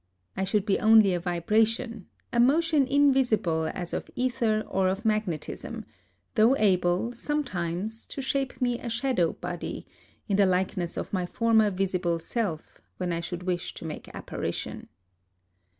[0.35, 5.25] I should be only a vibration,— a motion invisible as of ether or of mag
[5.27, 5.83] netism;
[6.33, 9.85] though able sometimes to shape me a shadow body,
[10.27, 14.25] in the likeness of my former visible self, when I should wish to make ap
[14.25, 14.87] parition.